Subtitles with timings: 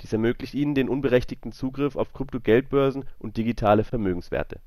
[0.00, 4.60] Dies ermöglicht ihnen den unberechtigten Zugriff auf Krypto-Geldbörsen und digitale Vermögenswerte.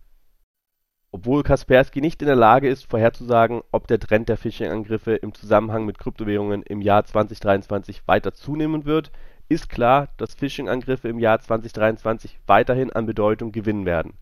[1.11, 5.85] Obwohl Kaspersky nicht in der Lage ist, vorherzusagen, ob der Trend der Phishing-Angriffe im Zusammenhang
[5.85, 9.13] mit Kryptowährungen im Jahr 2023 weiter zunehmen wird
[9.51, 14.13] ist klar, dass Phishing-Angriffe im Jahr 2023 weiterhin an Bedeutung gewinnen werden.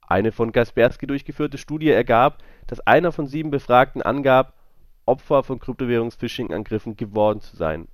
[0.00, 4.54] Eine von Kaspersky durchgeführte Studie ergab, dass einer von sieben Befragten angab,
[5.04, 7.86] Opfer von Kryptowährungs-Phishing-Angriffen geworden zu sein.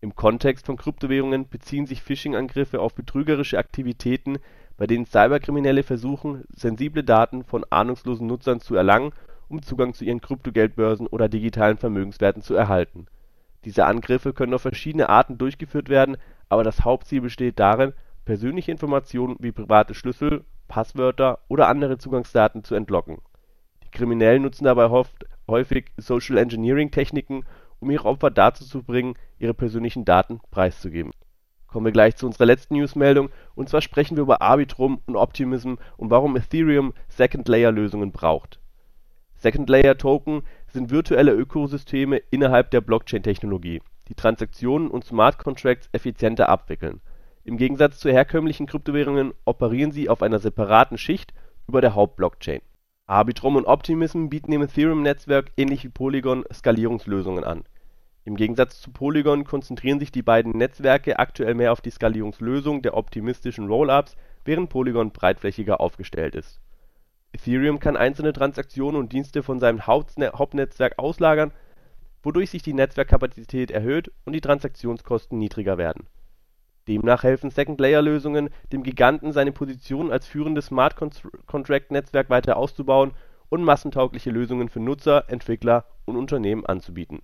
[0.00, 4.38] Im Kontext von Kryptowährungen beziehen sich Phishing-Angriffe auf betrügerische Aktivitäten,
[4.78, 9.12] bei denen Cyberkriminelle versuchen, sensible Daten von ahnungslosen Nutzern zu erlangen,
[9.48, 13.08] um Zugang zu ihren Kryptogeldbörsen oder digitalen Vermögenswerten zu erhalten
[13.64, 16.16] diese Angriffe können auf verschiedene Arten durchgeführt werden,
[16.48, 17.92] aber das Hauptziel besteht darin,
[18.24, 23.18] persönliche Informationen wie private Schlüssel, Passwörter oder andere Zugangsdaten zu entlocken.
[23.84, 24.90] Die Kriminellen nutzen dabei
[25.48, 27.44] häufig Social-Engineering-Techniken,
[27.80, 31.12] um ihre Opfer dazu zu bringen, ihre persönlichen Daten preiszugeben.
[31.66, 35.74] Kommen wir gleich zu unserer letzten Newsmeldung, und zwar sprechen wir über Arbitrum und Optimism
[35.96, 38.60] und warum Ethereum Second-Layer-Lösungen braucht.
[39.36, 40.42] Second-Layer-Token
[40.72, 47.00] sind virtuelle Ökosysteme innerhalb der Blockchain-Technologie, die Transaktionen und Smart Contracts effizienter abwickeln.
[47.44, 51.32] Im Gegensatz zu herkömmlichen Kryptowährungen operieren sie auf einer separaten Schicht
[51.66, 52.60] über der Hauptblockchain.
[53.06, 57.64] Arbitrum und Optimism bieten im Ethereum-Netzwerk ähnlich wie Polygon Skalierungslösungen an.
[58.24, 62.94] Im Gegensatz zu Polygon konzentrieren sich die beiden Netzwerke aktuell mehr auf die Skalierungslösung der
[62.94, 66.60] optimistischen Rollups, während Polygon breitflächiger aufgestellt ist
[67.32, 71.52] Ethereum kann einzelne Transaktionen und Dienste von seinem Hauptnetzwerk auslagern,
[72.22, 76.06] wodurch sich die Netzwerkkapazität erhöht und die Transaktionskosten niedriger werden.
[76.88, 83.12] Demnach helfen Second-Layer-Lösungen dem Giganten, seine Position als führendes Smart-Contract-Netzwerk weiter auszubauen
[83.50, 87.20] und massentaugliche Lösungen für Nutzer, Entwickler und Unternehmen anzubieten.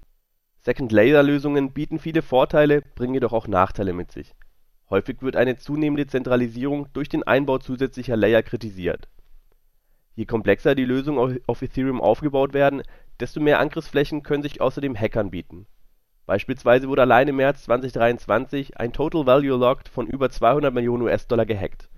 [0.59, 4.34] Second-Layer-Lösungen bieten viele Vorteile, bringen jedoch auch Nachteile mit sich.
[4.91, 9.09] Häufig wird eine zunehmende Zentralisierung durch den Einbau zusätzlicher Layer kritisiert
[10.17, 12.83] Je komplexer die Lösungen auf Ethereum aufgebaut werden,
[13.21, 15.67] desto mehr Angriffsflächen können sich außerdem Hackern bieten.
[16.27, 21.45] Beispielsweise wurde allein im März 2023 ein Total Value Locked von über 200 Millionen US-Dollar
[21.45, 21.89] gehackt.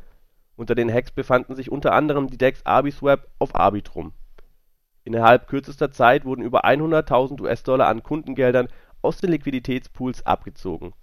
[0.57, 4.13] Unter den Hacks befanden sich unter anderem die DEX Arbiswap auf Arbitrum.
[5.05, 8.69] Innerhalb kürzester Zeit wurden über 100.000 US-Dollar an Kundengeldern
[9.03, 10.95] aus den Liquiditätspools abgezogen.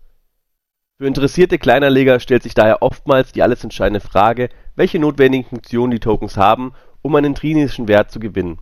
[0.98, 6.00] Für interessierte Kleinanleger stellt sich daher oftmals die alles entscheidende Frage, welche notwendigen Funktionen die
[6.00, 8.57] Tokens haben um einen intrinsischen Wert zu gewinnen.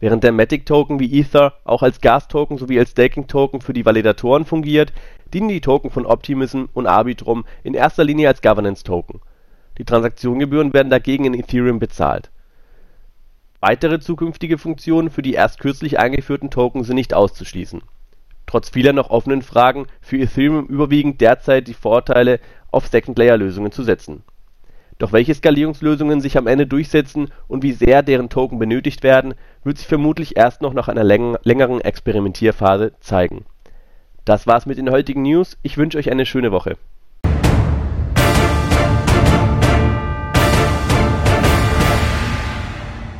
[0.00, 4.92] Während der Matic-Token wie Ether auch als Gas-Token sowie als Staking-Token für die Validatoren fungiert,
[5.34, 9.20] dienen die Token von Optimism und Arbitrum in erster Linie als Governance-Token.
[9.76, 12.30] Die Transaktionsgebühren werden dagegen in Ethereum bezahlt.
[13.60, 17.82] Weitere zukünftige Funktionen für die erst kürzlich eingeführten Token sind nicht auszuschließen.
[18.46, 22.38] Trotz vieler noch offenen Fragen für Ethereum überwiegen derzeit die Vorteile,
[22.70, 24.22] auf Second-Layer-Lösungen zu setzen
[24.98, 29.78] Doch welche Skalierungslösungen sich am Ende durchsetzen und wie sehr deren Token benötigt werden, wird
[29.78, 33.44] sich vermutlich erst noch nach einer längeren Experimentierphase zeigen.
[34.24, 36.76] Das war's mit den heutigen News, ich wünsche euch eine schöne Woche